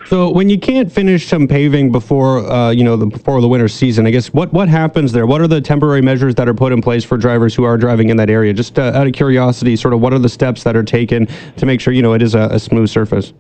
[0.10, 3.68] So when you can't finish some paving before uh, you know the before the winter
[3.68, 5.26] season, I guess what what happens there?
[5.26, 8.10] What are the temporary measures that are put in place for drivers who are driving
[8.10, 8.54] in that area?
[8.54, 11.66] Just uh, out of curiosity, sort of what are the steps that are taken to
[11.66, 13.34] make sure you know it is a, a smooth surface?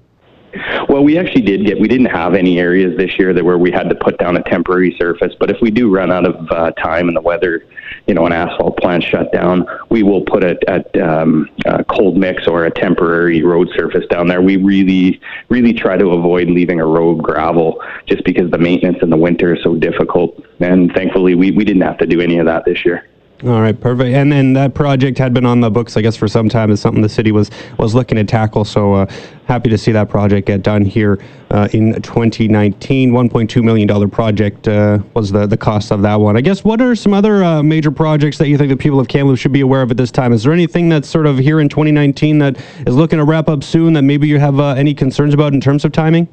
[0.89, 1.79] Well, we actually did get.
[1.79, 4.43] We didn't have any areas this year that where we had to put down a
[4.43, 5.33] temporary surface.
[5.39, 7.63] But if we do run out of uh, time and the weather,
[8.07, 12.17] you know, an asphalt plant shut down, we will put a, a, um, a cold
[12.17, 14.41] mix or a temporary road surface down there.
[14.41, 19.09] We really, really try to avoid leaving a road gravel just because the maintenance in
[19.09, 20.43] the winter is so difficult.
[20.59, 23.07] And thankfully, we, we didn't have to do any of that this year.
[23.43, 24.15] All right, perfect.
[24.15, 26.71] And then that project had been on the books, I guess, for some time.
[26.71, 28.65] It's something the city was was looking to tackle.
[28.65, 29.13] So uh,
[29.45, 31.19] happy to see that project get done here
[31.51, 33.11] uh, in 2019.
[33.11, 36.35] 1.2 million dollar project uh, was the the cost of that one.
[36.35, 36.63] I guess.
[36.63, 39.53] What are some other uh, major projects that you think the people of Kamloops should
[39.53, 40.33] be aware of at this time?
[40.33, 43.63] Is there anything that's sort of here in 2019 that is looking to wrap up
[43.63, 46.27] soon that maybe you have uh, any concerns about in terms of timing?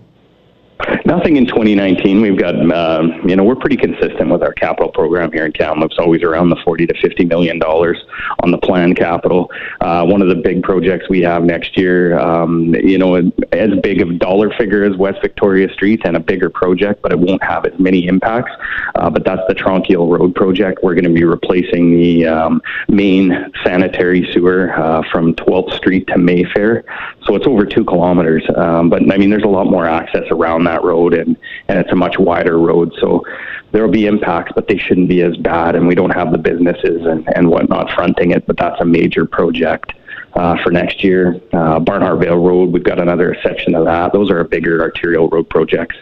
[1.07, 2.23] Nothing in 2019.
[2.23, 5.99] We've got, uh, you know, we're pretty consistent with our capital program here in Kamloops,
[5.99, 8.03] always around the 40 to 50 million dollars
[8.43, 9.51] on the planned capital.
[9.83, 13.17] Uh, one of the big projects we have next year, um, you know,
[13.53, 17.19] as big of dollar figure as West Victoria Street and a bigger project, but it
[17.19, 18.53] won't have as many impacts.
[18.95, 20.81] Uh, but that's the Tranquille Road project.
[20.83, 26.19] We're going to be replacing the um, main sanitary sewer uh, from 12th Street to
[26.19, 26.85] Mayfair.
[27.27, 28.45] So it's over two kilometers.
[28.57, 31.37] Um, but I mean, there's a lot more access around that road, and
[31.69, 32.93] and it's a much wider road.
[33.01, 33.25] So
[33.73, 35.75] there will be impacts, but they shouldn't be as bad.
[35.75, 38.47] And we don't have the businesses and and whatnot fronting it.
[38.47, 39.93] But that's a major project.
[40.35, 44.13] Uh, for next year, uh, Barnhart Vale Road, we've got another section of that.
[44.13, 45.97] Those are bigger arterial road projects.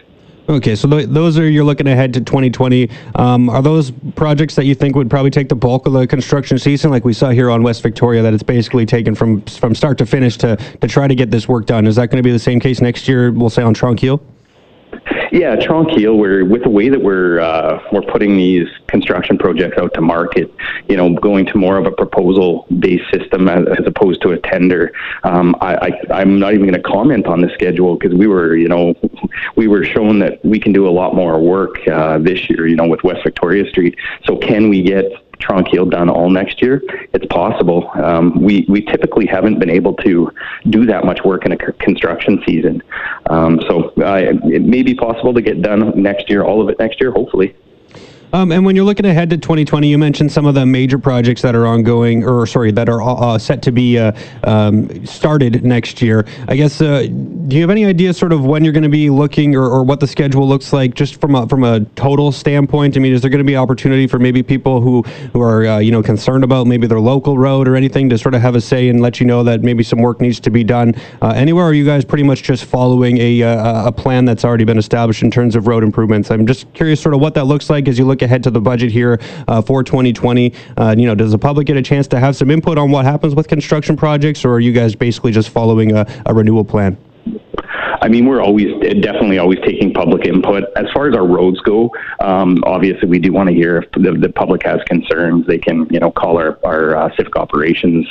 [0.49, 2.89] Okay, so th- those are you're looking ahead to 2020.
[3.15, 6.57] Um, are those projects that you think would probably take the bulk of the construction
[6.57, 9.97] season, like we saw here on West Victoria, that it's basically taken from from start
[9.99, 11.87] to finish to to try to get this work done?
[11.87, 13.31] Is that going to be the same case next year?
[13.31, 14.21] We'll say on Tranquille.
[15.33, 19.91] Yeah, Tranquille, we're with the way that we're uh, we're putting these construction projects out
[19.95, 20.53] to market,
[20.87, 24.37] you know, going to more of a proposal based system as, as, opposed to a
[24.37, 24.91] tender.
[25.23, 28.55] Um, I, I am not even going to comment on the schedule because we were,
[28.55, 28.93] you know,
[29.55, 32.75] we were shown that we can do a lot more work uh, this year, you
[32.75, 33.97] know, with West Victoria Street.
[34.25, 35.05] So can we get
[35.43, 36.81] Tranquille done all next year,
[37.13, 37.91] it's possible.
[37.95, 40.31] Um, we we typically haven't been able to
[40.69, 42.81] do that much work in a construction season,
[43.29, 46.79] um, so uh, it may be possible to get done next year, all of it
[46.79, 47.55] next year, hopefully.
[48.33, 51.43] Um, and when you're looking ahead to 2020, you mentioned some of the major projects
[51.43, 54.11] that are ongoing, or sorry, that are uh, set to be uh,
[54.43, 56.25] um, started next year.
[56.47, 59.11] I guess, uh, do you have any idea sort of when you're going to be
[59.11, 62.97] looking, or, or what the schedule looks like, just from a from a total standpoint?
[62.97, 65.77] I mean, is there going to be opportunity for maybe people who who are uh,
[65.77, 68.61] you know concerned about maybe their local road or anything to sort of have a
[68.61, 71.65] say and let you know that maybe some work needs to be done uh, anywhere?
[71.65, 75.29] Are you guys pretty much just following a a plan that's already been established in
[75.29, 76.31] terms of road improvements?
[76.31, 78.61] I'm just curious, sort of what that looks like as you look ahead to the
[78.61, 80.53] budget here uh, for 2020.
[80.77, 83.05] Uh, you know, does the public get a chance to have some input on what
[83.05, 86.97] happens with construction projects, or are you guys basically just following a, a renewal plan?
[88.03, 88.67] I mean, we're always
[89.01, 90.65] definitely always taking public input.
[90.75, 91.89] As far as our roads go,
[92.19, 95.47] um, obviously we do want to hear if the, the, public has concerns.
[95.47, 98.05] They can, you know, call our, our uh, civic operations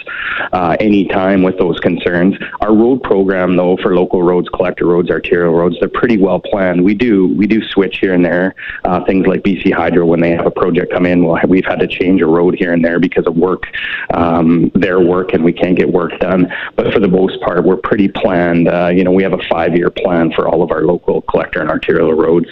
[0.54, 2.36] uh, anytime with those concerns.
[2.62, 6.82] Our road program, though, for local roads, collector roads, arterial roads, they're pretty well planned.
[6.82, 8.54] We do we do switch here and there.
[8.86, 11.80] Uh, things like BC Hydro, when they have a project come in, well, we've had
[11.80, 13.64] to change a road here and there because of work,
[14.14, 16.50] um, their work, and we can't get work done.
[16.76, 18.68] But for the most part, we're pretty planned.
[18.68, 21.60] Uh, you know, we have a five year plan for all of our local collector
[21.60, 22.48] and arterial roads.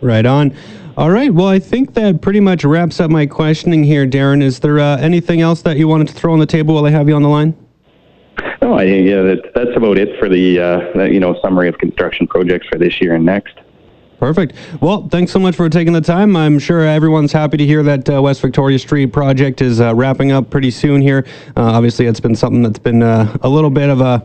[0.00, 0.54] Right on.
[0.96, 1.32] All right.
[1.32, 4.42] Well, I think that pretty much wraps up my questioning here, Darren.
[4.42, 6.90] Is there uh, anything else that you wanted to throw on the table while I
[6.90, 7.56] have you on the line?
[8.60, 12.26] No, I, yeah, that, that's about it for the, uh, you know summary of construction
[12.26, 13.58] projects for this year and next.
[14.18, 14.54] Perfect.
[14.80, 16.36] Well, thanks so much for taking the time.
[16.36, 20.30] I'm sure everyone's happy to hear that uh, West Victoria Street project is uh, wrapping
[20.30, 21.26] up pretty soon here.
[21.56, 24.24] Uh, obviously, it's been something that's been uh, a little bit of a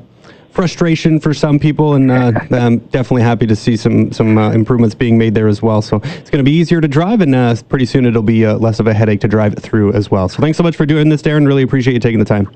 [0.57, 4.95] frustration for some people, and uh, I'm definitely happy to see some some uh, improvements
[4.95, 5.83] being made there as well.
[5.83, 8.57] So it's going to be easier to drive, and uh, pretty soon it'll be uh,
[8.57, 10.27] less of a headache to drive through as well.
[10.27, 11.45] So thanks so much for doing this, Darren.
[11.45, 12.49] Really appreciate you taking the time.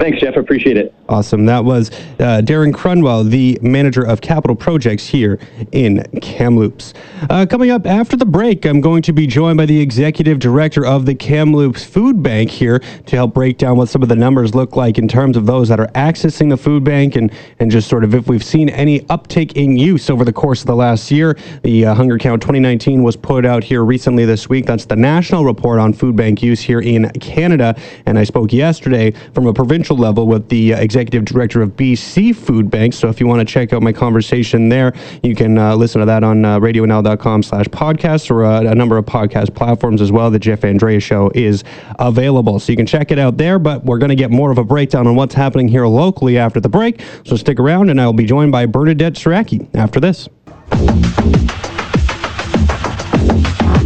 [0.00, 0.36] Thanks, Jeff.
[0.36, 0.94] Appreciate it.
[1.10, 1.44] Awesome.
[1.44, 5.38] That was uh, Darren Crundwell, the manager of capital projects here
[5.72, 6.94] in Kamloops.
[7.28, 10.86] Uh, coming up after the break, I'm going to be joined by the executive director
[10.86, 14.54] of the Kamloops Food Bank here to help break down what some of the numbers
[14.54, 17.86] look like in terms of those that are accessing the food bank and, and just
[17.86, 21.10] sort of if we've seen any uptick in use over the course of the last
[21.10, 21.36] year.
[21.62, 24.64] The uh, Hunger Count 2019 was put out here recently this week.
[24.64, 27.78] That's the national report on food bank use here in Canada.
[28.06, 32.34] And I spoke yesterday from a provincial level with the uh, executive director of BC
[32.34, 32.94] Food Bank.
[32.94, 36.06] So if you want to check out my conversation there, you can uh, listen to
[36.06, 40.30] that on uh, radionl.com slash podcast or uh, a number of podcast platforms as well.
[40.30, 41.64] The Jeff Andrea Show is
[41.98, 42.58] available.
[42.60, 44.64] So you can check it out there, but we're going to get more of a
[44.64, 47.00] breakdown on what's happening here locally after the break.
[47.24, 50.28] So stick around and I'll be joined by Bernadette Siracky after this.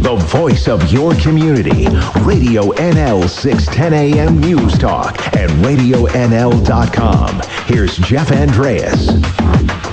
[0.05, 1.87] The voice of your community.
[2.21, 7.41] Radio NL 610 AM News Talk and RadioNL.com.
[7.65, 9.09] Here's Jeff Andreas.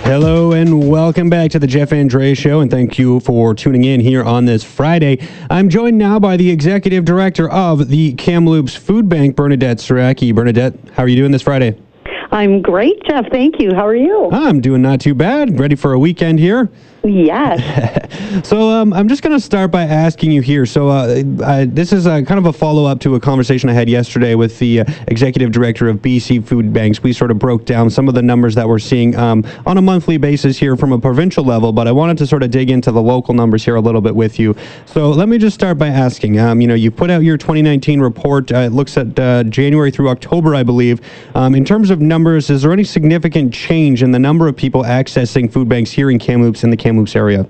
[0.05, 4.01] Hello and welcome back to the Jeff Andreas Show, and thank you for tuning in
[4.01, 5.27] here on this Friday.
[5.49, 10.35] I'm joined now by the executive director of the Kamloops Food Bank, Bernadette Siracky.
[10.35, 11.81] Bernadette, how are you doing this Friday?
[12.33, 13.31] I'm great, Jeff.
[13.33, 13.75] Thank you.
[13.75, 14.29] How are you?
[14.31, 15.59] I'm doing not too bad.
[15.59, 16.71] Ready for a weekend here?
[17.05, 18.47] Yes.
[18.49, 20.65] so um, I'm just going to start by asking you here.
[20.67, 23.73] So uh, I, this is a, kind of a follow up to a conversation I
[23.73, 27.03] had yesterday with the uh, executive director of BC Food Banks.
[27.03, 29.83] We sort of broke down some of the numbers that we're seeing um, on a
[29.83, 32.93] monthly basis here from a provincial level, but I wanted to sort of dig into
[32.93, 34.55] the local numbers here a little bit with you.
[34.87, 36.39] So let me just start by asking.
[36.39, 38.53] Um, you know, you put out your 2019 report.
[38.53, 41.01] Uh, it looks at uh, January through October, I believe.
[41.35, 44.85] Um, in terms of numbers, is there any significant change in the number of people
[44.85, 47.47] accessing food banks here in Kamloops and the Kamloops Kamloops area?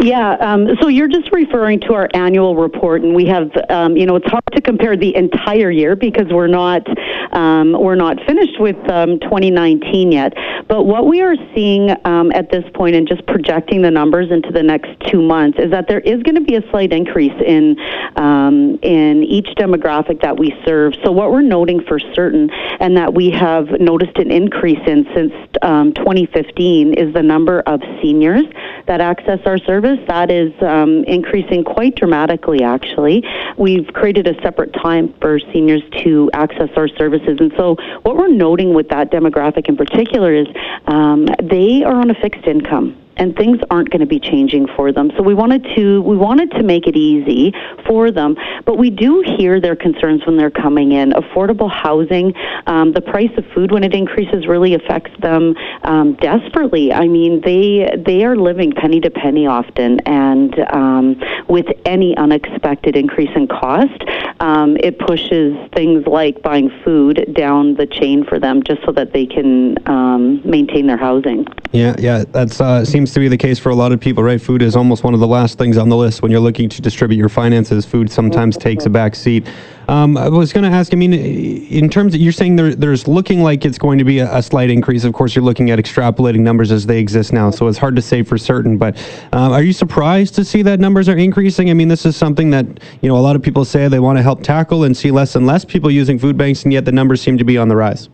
[0.00, 4.06] Yeah, um, so you're just referring to our annual report, and we have, um, you
[4.06, 6.86] know, it's hard to compare the entire year because we're not
[7.32, 10.34] um, we're not finished with um, 2019 yet.
[10.68, 14.52] But what we are seeing um, at this point, and just projecting the numbers into
[14.52, 17.76] the next two months, is that there is going to be a slight increase in
[18.16, 20.94] um, in each demographic that we serve.
[21.02, 25.32] So what we're noting for certain, and that we have noticed an increase in since
[25.62, 28.44] 2015, is the number of seniors
[28.86, 30.04] that access our service service.
[30.08, 33.24] That is um, increasing quite dramatically, actually.
[33.56, 36.88] We've created a separate time for seniors to access our
[37.20, 37.38] services.
[37.40, 40.46] And so, what we're noting with that demographic in particular is
[40.86, 44.92] um, they are on a fixed income and things aren't going to be changing for
[44.92, 45.10] them.
[45.16, 47.52] So we wanted to we wanted to make it easy
[47.86, 51.12] for them, but we do hear their concerns when they're coming in.
[51.12, 52.32] Affordable housing,
[52.66, 56.92] um, the price of food when it increases really affects them um, desperately.
[56.92, 62.96] I mean, they they are living penny to penny often, and um, with any unexpected
[62.96, 64.02] increase in cost,
[64.40, 69.12] um, it pushes things like buying food down the chain for them just so that
[69.12, 71.46] they can um, maintain their housing.
[71.72, 74.22] Yeah, yeah, that uh, seems seems to be the case for a lot of people,
[74.22, 74.38] right?
[74.38, 76.82] Food is almost one of the last things on the list when you're looking to
[76.82, 77.86] distribute your finances.
[77.86, 79.46] Food sometimes takes a back seat.
[79.88, 83.08] Um, I was going to ask, I mean, in terms of, you're saying there, there's
[83.08, 85.04] looking like it's going to be a, a, slight increase.
[85.04, 88.02] Of course, you're looking at extrapolating numbers as they exist now, so it's hard to
[88.02, 88.76] say for certain.
[88.76, 88.98] But
[89.32, 91.70] uh, are you surprised to see that numbers are increasing?
[91.70, 92.66] I mean, this is something that,
[93.00, 95.34] you know, a lot of people say they want to help tackle and see less
[95.34, 97.76] and less people using food banks, and yet the numbers seem to be on the
[97.76, 98.10] rise.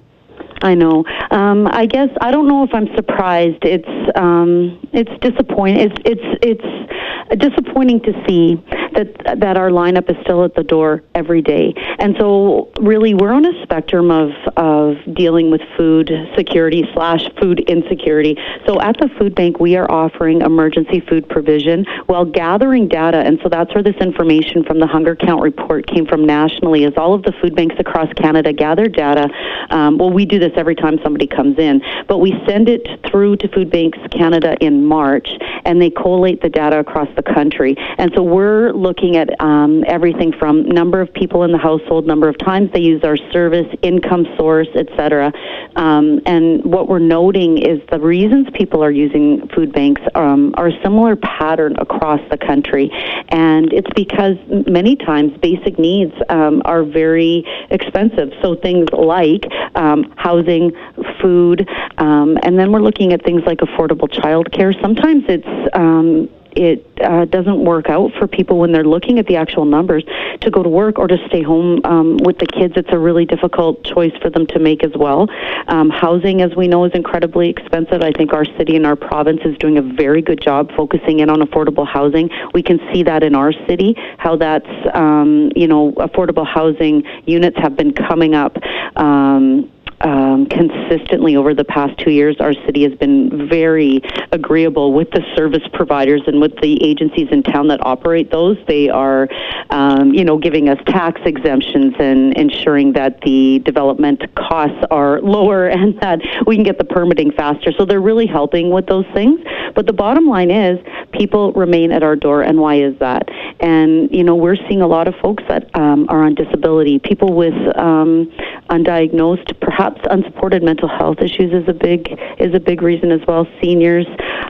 [0.64, 1.04] I know.
[1.30, 3.62] Um, I guess I don't know if I'm surprised.
[3.62, 5.90] It's um, it's disappointing.
[5.90, 8.56] It's it's it's disappointing to see
[8.94, 11.74] that that our lineup is still at the door every day.
[11.98, 17.60] And so, really, we're on a spectrum of of dealing with food security slash food
[17.68, 18.36] insecurity.
[18.66, 23.18] So, at the food bank, we are offering emergency food provision while gathering data.
[23.18, 26.84] And so, that's where this information from the Hunger Count report came from nationally.
[26.84, 29.28] Is all of the food banks across Canada gather data?
[29.70, 33.36] Um, well, we do this every time somebody comes in, but we send it through
[33.36, 35.28] to Food Banks Canada in March,
[35.64, 37.76] and they collate the data across the country.
[37.98, 42.28] And so we're looking at um, everything from number of people in the household, number
[42.28, 45.32] of times they use our service, income source, etc.
[45.76, 50.68] Um, and what we're noting is the reasons people are using food banks um, are
[50.68, 52.90] a similar pattern across the country,
[53.28, 54.36] and it's because
[54.66, 58.32] many times basic needs um, are very expensive.
[58.42, 59.44] So things like
[59.74, 60.12] um,
[60.44, 60.72] housing,
[61.20, 61.68] food,
[61.98, 64.78] um, and then we're looking at things like affordable childcare.
[64.80, 69.36] Sometimes it's um, it uh, doesn't work out for people when they're looking at the
[69.36, 70.04] actual numbers
[70.40, 72.74] to go to work or to stay home um, with the kids.
[72.76, 75.28] It's a really difficult choice for them to make as well.
[75.66, 78.02] Um, housing, as we know, is incredibly expensive.
[78.02, 81.28] I think our city and our province is doing a very good job focusing in
[81.28, 82.30] on affordable housing.
[82.52, 87.58] We can see that in our city, how that's, um, you know, affordable housing units
[87.58, 88.56] have been coming up.
[88.96, 89.72] Um,
[90.04, 94.02] um, consistently over the past two years, our city has been very
[94.32, 98.58] agreeable with the service providers and with the agencies in town that operate those.
[98.68, 99.28] They are,
[99.70, 105.68] um, you know, giving us tax exemptions and ensuring that the development costs are lower
[105.68, 107.72] and that we can get the permitting faster.
[107.72, 109.40] So they're really helping with those things.
[109.74, 110.78] But the bottom line is,
[111.12, 113.28] people remain at our door, and why is that?
[113.60, 117.32] And you know, we're seeing a lot of folks that um, are on disability, people
[117.32, 118.30] with um,
[118.68, 123.46] undiagnosed, perhaps unsupported mental health issues is a big is a big reason as well.
[123.60, 124.06] Seniors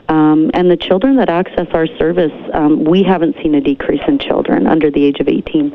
[0.09, 4.19] um, and the children that access our service, um, we haven't seen a decrease in
[4.19, 5.71] children under the age of 18.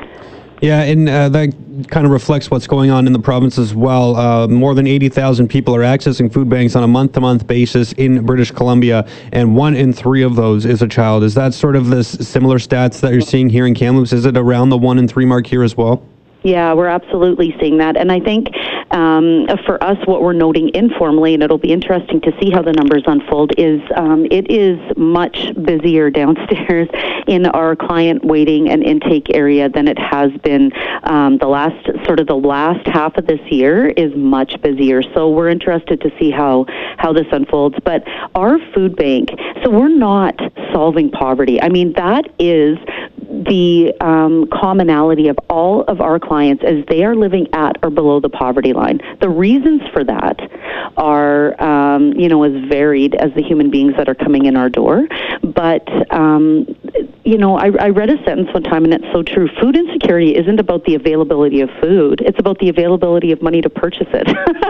[0.61, 1.55] Yeah, and uh, that
[1.89, 4.15] kind of reflects what's going on in the province as well.
[4.15, 7.93] Uh, more than 80,000 people are accessing food banks on a month to month basis
[7.93, 11.25] in British Columbia, and one in three of those is a child.
[11.25, 14.13] Is that sort of the similar stats that you're seeing here in Kamloops?
[14.13, 16.05] Is it around the one in three mark here as well?
[16.43, 17.97] Yeah, we're absolutely seeing that.
[17.97, 18.49] And I think
[18.93, 22.73] um, for us, what we're noting informally, and it'll be interesting to see how the
[22.73, 26.89] numbers unfold, is um, it is much busier downstairs
[27.27, 30.73] in our client waiting and intake area than it has been
[31.05, 35.03] um, the last sort of the last half of this year is much busier.
[35.15, 36.65] So we're interested to see how
[36.97, 37.77] how this unfolds.
[37.85, 39.29] But our food bank,
[39.63, 40.35] so we're not
[40.73, 41.61] solving poverty.
[41.61, 42.79] I mean, that is
[43.45, 48.21] the um, commonality of all of our clients as they are living at or below
[48.21, 49.01] the poverty line.
[49.21, 50.39] The reasons for that
[50.97, 54.69] are, um, you know, as varied as the human beings that are coming in our
[54.69, 55.09] door.
[55.43, 56.67] But, um,
[57.25, 59.49] you know, I, I read a sentence one time, and it's so true.
[59.61, 63.71] Food insecurity isn't about the availability of food; it's about the availability of money to
[63.71, 64.29] purchase it.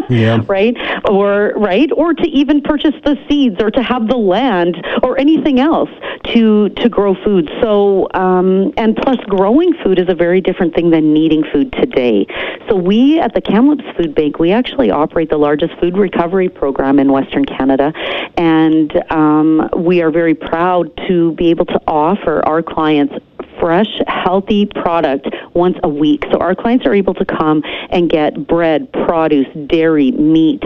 [0.11, 0.41] yeah.
[0.47, 0.77] Right?
[1.09, 1.91] Or right?
[1.93, 5.91] Or to even purchase the seeds, or to have the land, or anything else
[6.33, 7.51] to to grow food.
[7.61, 8.09] So.
[8.15, 12.27] Um, and plus, growing food is a very different thing than needing food today.
[12.69, 16.99] So we at the Kamloops Food Bank, we actually operate the largest food recovery program
[16.99, 17.93] in Western Canada,
[18.37, 23.15] and um, we are very proud to be able to offer our clients
[23.59, 26.25] fresh, healthy product once a week.
[26.31, 30.63] So our clients are able to come and get bread, produce, dairy, meat,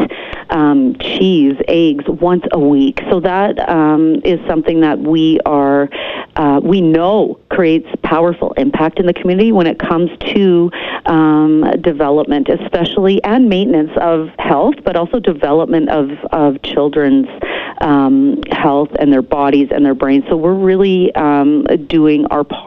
[0.51, 3.01] um, cheese, eggs once a week.
[3.11, 5.89] So that um, is something that we are,
[6.37, 10.70] uh, we know creates powerful impact in the community when it comes to
[11.07, 17.29] um, development, especially and maintenance of health, but also development of, of children's
[17.81, 20.25] um, health and their bodies and their brains.
[20.29, 22.64] So we're really um, doing our part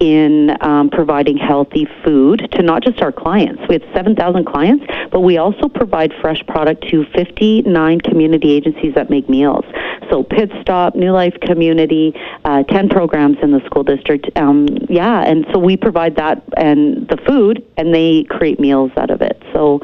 [0.00, 3.62] in um, providing healthy food to not just our clients.
[3.68, 9.10] We have 7,000 clients, but we also provide fresh product to 59 community agencies that
[9.10, 9.64] make meals.
[10.10, 12.14] So Pit Stop, New Life Community,
[12.44, 14.28] uh, 10 programs in the school district.
[14.36, 19.10] Um, yeah, and so we provide that and the food, and they create meals out
[19.10, 19.42] of it.
[19.52, 19.80] So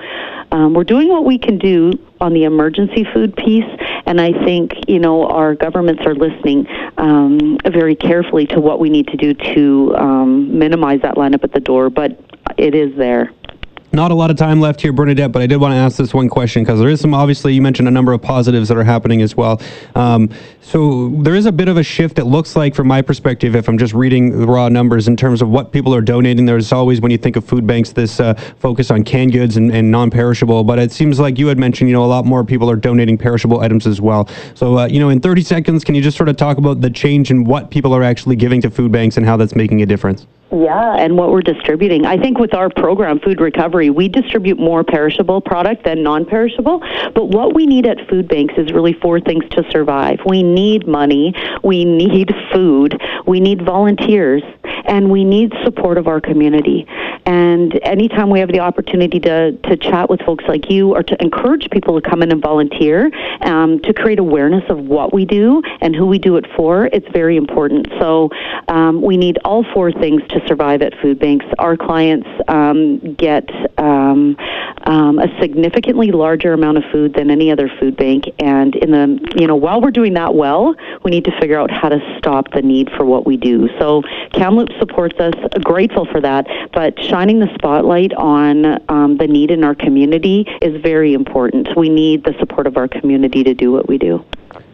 [0.53, 3.69] um, we're doing what we can do on the emergency food piece,
[4.07, 6.67] and I think you know our governments are listening
[6.99, 11.53] um, very carefully to what we need to do to um, minimize that lineup at
[11.53, 11.89] the door.
[11.89, 12.21] But
[12.59, 13.33] it is there.
[13.95, 16.15] Not a lot of time left here, Bernadette, but I did want to ask this
[16.15, 18.85] one question because there is some, obviously, you mentioned a number of positives that are
[18.85, 19.61] happening as well.
[19.95, 20.31] Um,
[20.63, 23.69] so there is a bit of a shift, it looks like, from my perspective, if
[23.69, 26.47] I'm just reading the raw numbers in terms of what people are donating.
[26.47, 29.71] There's always, when you think of food banks, this uh, focus on canned goods and,
[29.71, 32.45] and non perishable, but it seems like you had mentioned, you know, a lot more
[32.45, 34.27] people are donating perishable items as well.
[34.55, 36.89] So, uh, you know, in 30 seconds, can you just sort of talk about the
[36.89, 39.87] change in what people are actually giving to food banks and how that's making a
[39.87, 40.27] difference?
[40.53, 42.05] Yeah, and what we're distributing.
[42.05, 46.81] I think with our program, Food Recovery, we distribute more perishable product than non perishable.
[47.15, 50.87] But what we need at food banks is really four things to survive we need
[50.87, 54.43] money, we need food, we need volunteers,
[54.85, 56.87] and we need support of our community.
[57.25, 61.23] And anytime we have the opportunity to, to chat with folks like you or to
[61.23, 63.11] encourage people to come in and volunteer,
[63.43, 67.07] um, to create awareness of what we do and who we do it for, it's
[67.13, 67.87] very important.
[68.01, 68.31] So
[68.69, 71.47] um, we need all four things to survive at food banks.
[71.59, 74.37] Our clients um, get um,
[74.85, 79.35] um, a significantly larger amount of food than any other food bank, and in the
[79.37, 80.75] you know while we're doing that well,
[81.05, 83.69] we need to figure out how to stop the need for what we do.
[83.79, 89.51] So Kamloops supports us, grateful for that, but shining the spotlight on um, the need
[89.51, 91.69] in our community is very important.
[91.77, 94.25] We need the support of our community to do what we do.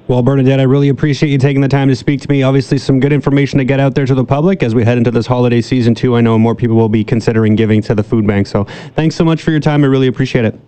[0.09, 2.43] Well, Bernadette, I really appreciate you taking the time to speak to me.
[2.43, 5.11] Obviously, some good information to get out there to the public as we head into
[5.11, 6.17] this holiday season, too.
[6.17, 8.47] I know more people will be considering giving to the food bank.
[8.47, 8.65] So
[8.97, 9.85] thanks so much for your time.
[9.85, 10.59] I really appreciate it.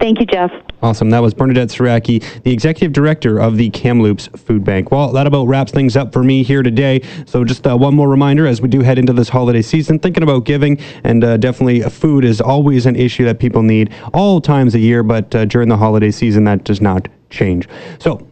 [0.00, 0.50] Thank you, Jeff.
[0.82, 1.10] Awesome.
[1.10, 4.90] That was Bernadette Siracky, the executive director of the Kamloops Food Bank.
[4.90, 7.02] Well, that about wraps things up for me here today.
[7.26, 10.22] So, just uh, one more reminder as we do head into this holiday season, thinking
[10.22, 14.74] about giving, and uh, definitely food is always an issue that people need all times
[14.74, 17.68] a year, but uh, during the holiday season, that does not change.
[18.00, 18.26] So,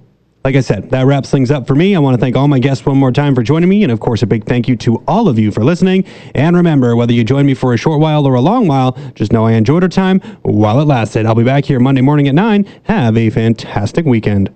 [0.47, 1.97] like I said, that wraps things up for me.
[1.97, 3.83] I want to thank all my guests one more time for joining me.
[3.83, 6.05] And of course, a big thank you to all of you for listening.
[6.37, 9.33] And remember, whether you join me for a short while or a long while, just
[9.33, 11.27] know I enjoyed our time while it lasted.
[11.27, 12.65] I'll be back here Monday morning at 9.
[12.85, 14.55] Have a fantastic weekend.